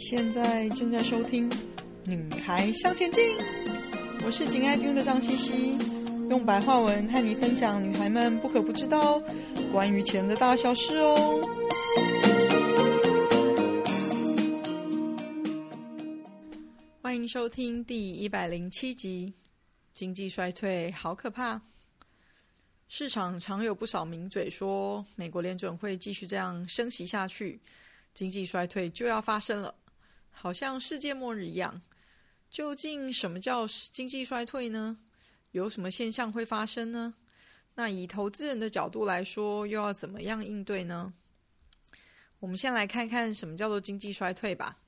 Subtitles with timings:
[0.00, 1.48] 现在正在收听
[2.06, 3.36] 《女孩向前进》，
[4.24, 5.78] 我是紧爱听的张茜茜，
[6.30, 9.22] 用白话文和你分享女孩们不可不知道
[9.70, 11.38] 关于钱的大小事哦。
[17.02, 19.34] 欢迎收听第一百零七集，
[19.92, 21.60] 经济衰退好可怕。
[22.88, 27.60] 市场常有不少名嘴说，美国联准会继续这样升息下去，
[28.14, 29.74] 经济衰退就要发生了，
[30.40, 31.82] 好像世界末日一样。
[32.50, 34.96] 究竟什么叫经济衰退呢？
[35.50, 37.14] 有什么现象会发生呢？
[37.74, 41.12] 那以投资人的角度来说，又要怎么样应对呢？
[42.38, 44.78] 我们先来看看什么叫做经济衰退吧。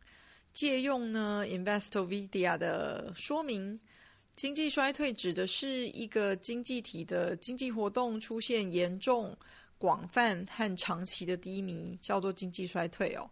[0.54, 3.78] 借用呢，Investovedia 的说明。
[4.34, 9.36] 经济衰退指的是一个经济体的经济活动出现严重、
[9.76, 13.30] 广泛和长期的低迷，叫做经济衰退哦。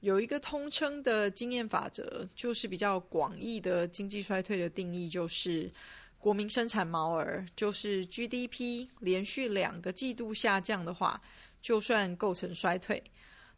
[0.00, 5.70] 有一个通称的经验法则，就是比较广义的经济衰退的定义，就是
[6.18, 11.20] 国民生产毛额，就是 GDP 连续两个季度下降的话，
[11.60, 13.02] 就算构成衰退。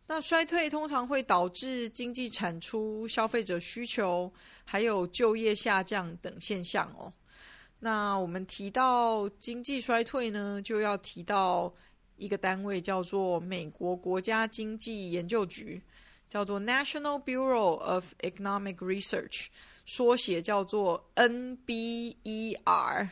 [0.07, 4.33] 那衰退通常会导致经济产出、消费者需求，
[4.65, 7.13] 还有就业下降等现象哦。
[7.81, 11.73] 那我们提到经济衰退呢，就要提到
[12.17, 15.83] 一个单位，叫做美国国家经济研究局，
[16.29, 19.47] 叫做 National Bureau of Economic Research，
[19.87, 23.09] 缩写叫做 NBER，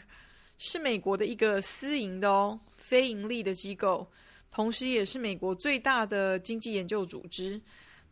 [0.58, 4.06] 是美国的一个私营的哦，非盈利的机构。
[4.50, 7.60] 同时，也是美国最大的经济研究组织。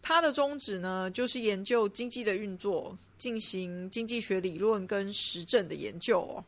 [0.02, 6.44] 它的宗旨呢，就是研究经济的运作，进行经济学理论跟实证的研究哦。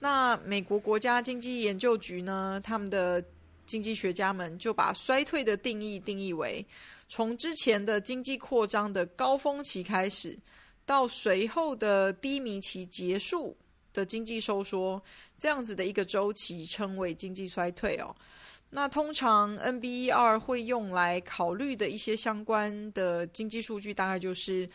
[0.00, 3.22] 那美国国家经济研究局呢，他们的
[3.70, 6.66] 经济学家们就把衰退的定义定义为，
[7.08, 10.36] 从之前的经济扩张的高峰期开始，
[10.84, 13.56] 到随后的低迷期结束
[13.92, 15.00] 的经济收缩，
[15.38, 18.12] 这样子的一个周期，称为经济衰退哦。
[18.70, 24.68] 那通常 NBER 会用来考虑的一些相关的经济数据，大概就是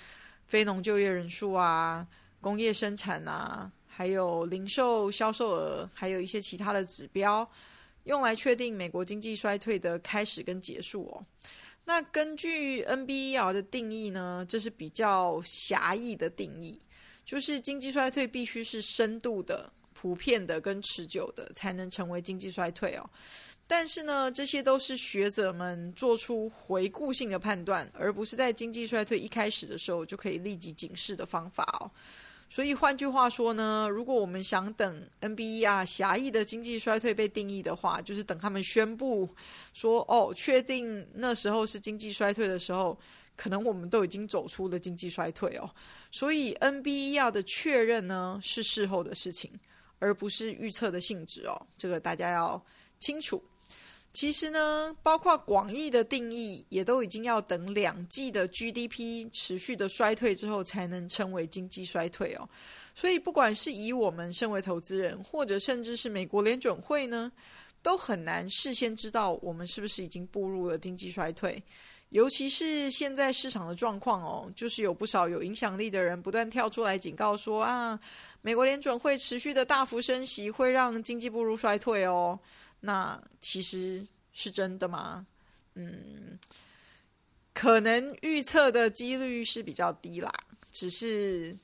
[0.47, 2.07] 非农就业人数啊、
[2.39, 7.45] 工业生产啊，还有零售销售额，还有一些其他的指标，
[8.05, 11.23] 用来确定美国经济衰退的开始跟结束哦。
[11.83, 16.81] 那根据 NBER 的定义呢，这是比较狭义的定义，
[17.23, 23.07] 就是经济衰退必须是深度的、普遍的跟持久的，才能成为经济衰退哦。
[23.67, 31.89] 但是呢，这些都是学者们做出回顾性的判断，而不是在经济衰退一开始的时候就可以立即警示的方法哦。
[32.47, 39.27] 所以换句话说呢，如果我们想等 NBER 狭义的经济衰退被定义的话，就是等他们宣布
[39.73, 42.97] 说哦，确定那时候是经济衰退的时候，
[43.35, 45.69] 可能我们都已经走出了经济衰退哦。
[46.11, 49.51] 所以 NBER 的确认呢，是事后的事情，
[49.99, 51.67] 而不是预测的性质哦。
[51.77, 52.63] 这个大家要
[52.99, 53.43] 清楚。
[54.15, 62.47] 其实呢，包括广义的定义，也都已经要等两季的 GDP 持续的衰退之后，才能称为经济衰退哦。
[62.95, 67.29] 所以，不管是以我们身为投资人，或者甚至是美国联准会呢，
[67.81, 71.61] 都很难事先知道我们是不是已经步入了经济衰退。
[72.09, 77.99] 尤其是现在市场的状况哦，就是有不少有影响力的人不断跳出来警告说啊，
[78.41, 82.39] 美国联准会持续的大幅升息会让经济步入衰退哦。
[82.85, 85.25] 那其实是真的吗？
[85.73, 86.39] 嗯，
[87.53, 90.31] 可能预测的几率是比较低啦，
[90.71, 91.57] 只是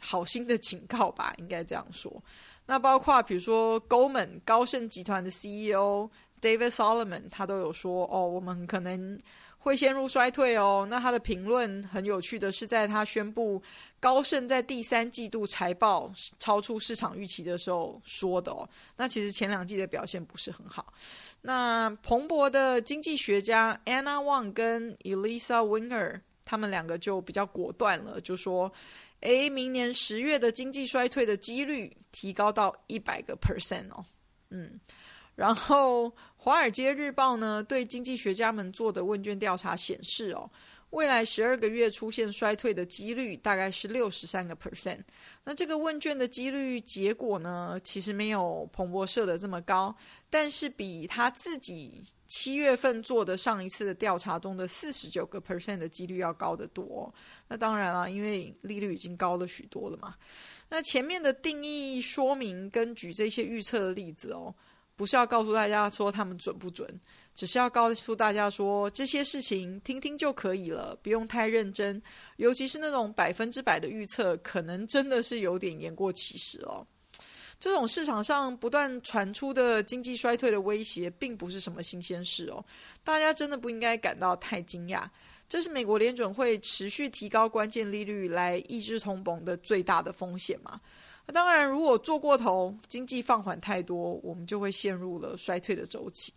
[0.00, 2.22] 好心的警告吧，应该这样说。
[2.66, 6.10] 那包括比如说 Goldman 高盛集团的 CEO
[6.40, 9.20] David Solomon，他都有说哦，我们可能。
[9.60, 10.86] 会陷入衰退哦。
[10.90, 13.62] 那他的评论很有趣的是，在他宣布
[14.00, 18.68] 高盛在第三季度财报超出市场预期的时候说的哦。
[18.96, 20.92] 那其实前两季的表现不是很好。
[21.42, 28.72] 那彭博的经济学家 Anna Wang 跟 Elisa Winger 他们两个就比较果断了，就说：
[29.20, 34.04] 诶，明年十月的经济衰退的几率提高到一百个 percent 哦。
[34.48, 34.80] 嗯。
[35.40, 36.04] 然后，
[36.36, 40.50] 《华尔街日报》呢对经济学家们做的问卷调查显示，哦，
[40.90, 44.98] 未来十二个月出现衰退的几率大概是六十三个 percent。
[45.44, 49.96] 那这个问卷的几率结果呢，其实没有彭博社的这么高，
[50.28, 57.10] 但是比他自己七月份做的上一次的调查中的四十九个 percent 的几率要高得多。
[57.48, 60.14] 那当然了，因为利率已经高了许多了嘛。
[60.68, 64.54] 那前面的定义说明跟举这些预测的例子哦。
[65.00, 66.86] 不是要告诉大家说他们准不准，
[67.34, 72.02] 只是要告诉大家说这些事情听听就可以了，不用太认真。
[72.36, 76.86] 尤其是那种百分之百的预测，可能真的是有点言过其实哦。
[77.58, 82.62] 这种市场上不断传出的经济衰退的威胁，并不是什么新鲜事哦，
[83.02, 85.04] 大家真的不应该感到太惊讶。
[85.48, 90.78] 这是美国联准会持续提高关键利率来抑制通膨的最大的风险嘛。
[91.32, 96.32] 当然，如果做过头，经济放缓太多，我们就会陷入了衰退的周期。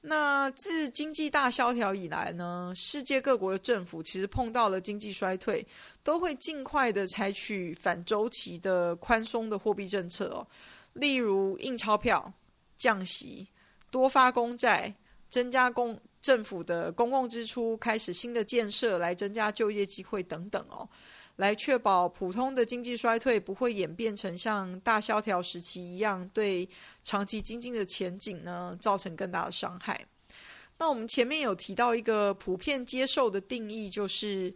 [0.00, 5.66] 那自经济大萧条以来呢，世界各国的政府其实碰到了经济衰退，
[6.04, 10.46] 都会尽快的采取反周期的宽松的货币政策哦，
[10.92, 12.32] 例如印钞票、
[12.76, 13.48] 降息、
[13.90, 14.94] 多发公债、
[15.28, 20.88] 增加公政府的公共支出、开始新的建设来增加就业机会等等哦。
[21.38, 26.68] 来确保普通的经济衰退不会演变成像大萧条时期一样，对
[27.02, 30.04] 长期经济的前景呢造成更大的伤害。
[30.78, 34.52] 那我们前面有提到一个普遍接受的定义，就是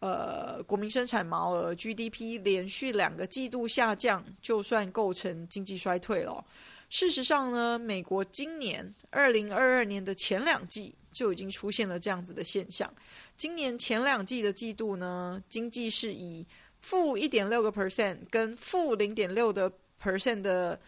[0.00, 6.44] 呃，国民生产毛额 GDP 连续两个季度下降，就算构成经济衰退了。
[6.90, 12.92] 事实上呢，美国今年二零二二年的前两季就已经出现了这样子的现象。
[13.36, 16.46] 今年前两季的季度呢，经济是以
[16.80, 19.70] 负一点六个 percent 跟负零点六的
[20.02, 20.80] percent 的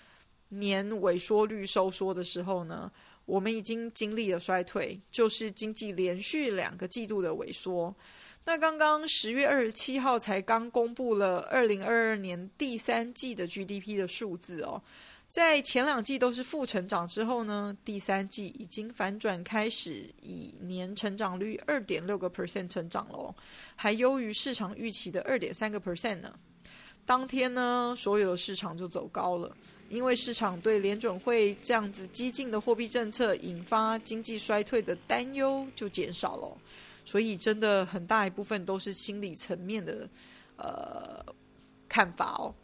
[0.49, 2.91] 年萎缩率收缩的时候呢，
[3.27, 7.95] 我们已经经历了衰退，就是经济连续两个季度的萎缩。
[8.47, 14.83] 那刚刚十月二十七号才刚公布了二零二二年第三季的 GDP 的数字哦。
[15.29, 23.35] 在前两季都是负成长之后呢，第三季已经反转，开始以年成长率二点六个 percent 成长了，
[23.77, 26.35] 还优于市场预期的二点三个 percent 呢。
[27.05, 29.55] 当天呢，所有的市场就走高了，
[29.91, 36.57] 因为市场对联准会这样子激进的货币政策引发经济衰退的担忧就减少了，
[37.05, 40.09] 所以真的很大一部分都是心理层面的
[40.57, 41.23] 呃
[41.87, 42.55] 看法哦。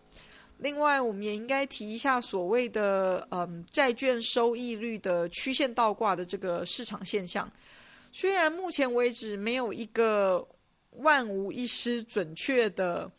[0.59, 7.51] 另外，我们也应该提一下所谓的“嗯，债券收益率的曲线倒挂”的这个市场现象。
[8.13, 10.47] 虽然目前为止没有一个
[10.91, 13.11] 万无一失、准确的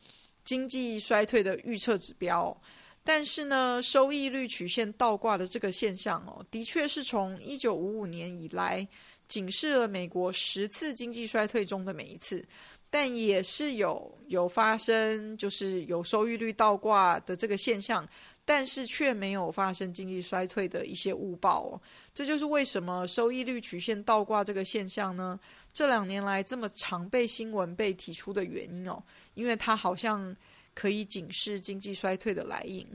[0.44, 2.56] 经济衰退的预测指标，
[3.04, 8.88] 但是呢，收益率曲线倒挂的这个现象哦，的确是从一九五五年以来
[9.28, 12.46] 警示了美国十次经济衰退中的每一次。
[12.88, 18.08] 但也是有有发生，就是有收益率倒挂的这个现象，
[18.46, 21.82] 但是却没有发生经济衰退的一些误报哦。
[22.14, 25.38] 这就是为什么收益率曲线倒挂这个现象呢，
[25.74, 30.34] 这两年来这么常被新闻被提出的原因哦，因为它好像
[30.74, 32.88] 可以警示经济衰退的来因。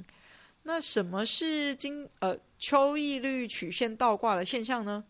[0.63, 5.05] 那什么是经呃收益率曲线倒挂的现象呢？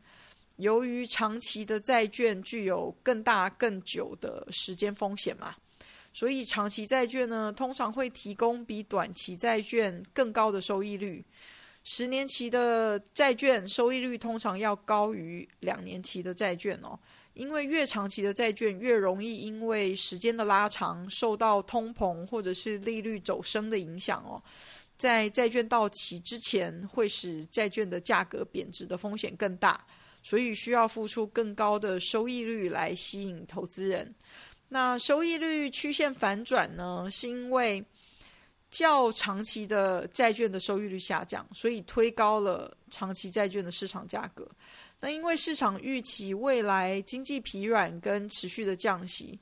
[0.61, 5.55] 由于长期的债券具有更大、更久的时间风险嘛，
[6.13, 11.25] 所以长期债券呢，通常会提供比短期债券更高的收益率。
[11.83, 16.99] 十年期的债券收益率通常要高于两年期的债券哦，
[17.33, 24.37] 因为越长期的债券越容易因为时间的拉长，受到通膨或者是利率走升的影响哦，
[24.99, 29.83] 在债券到期之前，会使债券的价格贬值的风险更大。
[30.23, 34.15] 所以需要付出更高的收益率来吸引投资人。
[34.69, 37.85] 那收益率曲线反转呢，是因为
[38.71, 44.49] 较长期的债券的收益率下降，所以推高了长期债券的市场价格。
[45.01, 49.37] 那因为市场预期未来经济疲软跟持续的降息，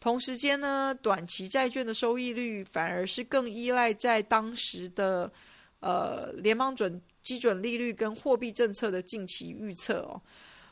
[0.00, 5.30] 同时间呢，短期债券的收益率反而是更依赖在当时的
[5.78, 7.00] 呃联邦准。
[7.22, 10.20] 基准利率跟货币政策的近期预测哦，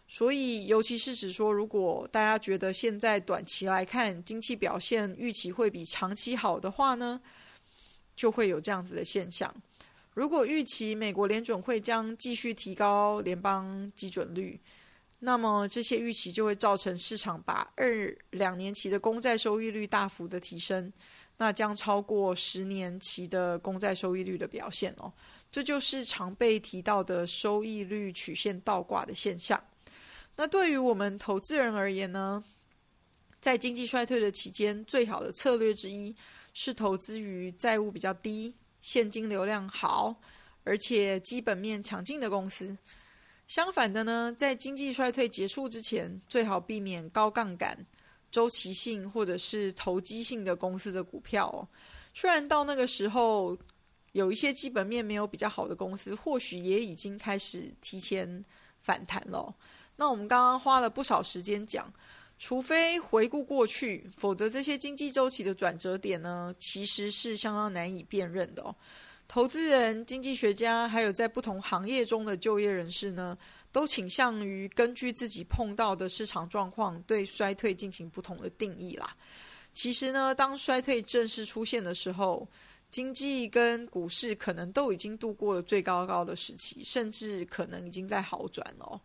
[0.08, 7.20] 所以尤其是指说，如果大家觉得现在短期来看经济表现预期会比长期好的话呢，
[8.16, 9.54] 就会有这样子的现象。
[10.12, 14.60] 如果预期美国联准会将继续提高联邦基准率，
[15.20, 20.92] 那么这些预期就会造成市场把二两年期的公债收益率大幅的提升，
[21.36, 25.12] 那将超过十年期的公债收益率的表现哦。
[25.50, 29.62] 这就是常被提到的收益率曲线倒挂的现象。
[30.36, 32.42] 那对于我们投资人而言呢，
[33.40, 36.14] 在经济衰退的期间，最好的策略之一
[36.54, 40.14] 是投资于债务比较低、现金流量好，
[40.64, 42.76] 而且基本面强劲的公司。
[43.46, 47.76] 相反的呢，在经济衰退结束之前，最好避免高杠杆、
[48.30, 51.68] 周期性或者是投机性的公司的股票。
[52.14, 53.58] 虽然到那个时候，
[54.12, 58.44] 有一些基本面没有比较好的公司，或许也已经开始提前
[58.82, 59.54] 反弹了。
[59.96, 61.92] 那我们刚刚花了不少时间讲，
[62.38, 68.74] 除非回顾过去，否则这些经济周期的转折点呢，其实是相当难以辨认的。
[69.28, 73.38] 投资人、经济学家，还有在不同行业中的就业人士呢，
[73.70, 79.16] 都倾向于根据自己碰到的市场状况，对衰退进行不同的定义啦。
[79.72, 82.48] 其实呢，当衰退正式出现的时候，
[82.90, 89.00] 经济跟股市可能都已经度过了最高高的时期，甚至可能已经在好转了。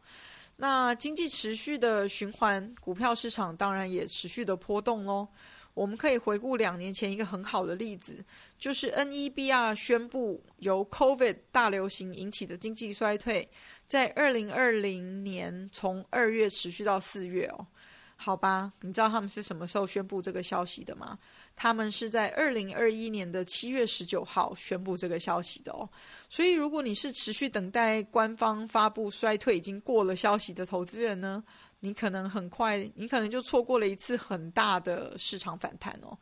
[0.57, 5.27] 那经济持续的循环，股票市场当然也持续的波动喽。
[5.73, 8.23] 我们可以回顾两年前一个很好的例子，
[8.57, 13.47] 就是 NEBR 宣布由 COVID 大流行引起的经济衰退，
[13.85, 17.67] 在二零二零年从二月持续到四月哦。
[18.17, 21.19] 好吧，你知道他们是什么时候宣布这个消息的吗？
[21.53, 25.87] 他们是在二零二一年的七月十九号宣布这个消息的哦。
[26.29, 31.43] 所以，如果你是持续等待官方发布衰退已经过了消息的投资人呢，
[31.81, 36.17] 你可能很快，你可能就错过了一次很大的市场反弹哦。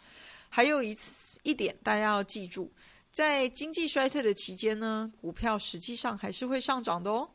[0.49, 2.71] 还有一次一点，大家要记住，
[3.11, 7.29] 在经济衰退的期间呢，股票实际上还是会上涨的哦。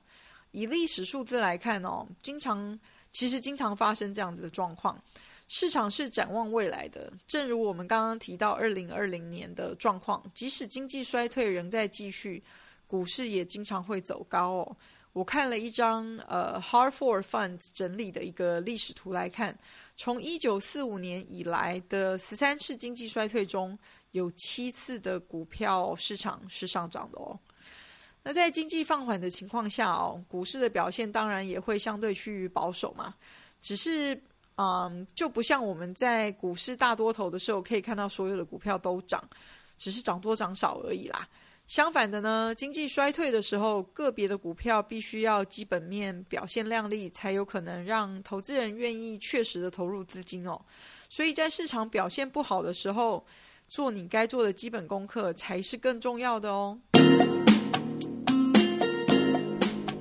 [0.50, 2.78] 以历史数字来看哦，经常。
[3.10, 5.02] 其实经常发生这样子的状况，
[5.48, 7.12] 市场是展望未来的。
[7.26, 12.42] 正如我们刚刚提到，二零二零年的状况，即使经济衰退仍在继续，
[12.86, 14.76] 股市也经常会走高哦。
[15.14, 19.58] 我看了一张呃 Hard for Funds 整理的一个历史图来看，
[19.96, 23.76] 从一九四五年以来的十三次经济衰退中，
[24.12, 27.36] 有七次的股票市场是上涨的哦。
[28.28, 33.14] 那在经济放缓的情况下哦，股市的表现当然也会相对趋于保守嘛。
[33.62, 34.22] 只是，
[34.56, 39.26] 嗯，就不像我们在股市大多头的时候，可以看到所有的股票都涨，
[39.78, 41.26] 只是涨多涨少而已啦。
[41.68, 50.60] 相反的呢，经济衰退的时候，个别的股票必须要基本面表现亮丽，才有可能让投资人愿意确实的投入资金哦。
[51.08, 53.24] 所以在市场表现不好的时候，
[53.68, 56.78] 做你该做的基本功课才是更重要的哦。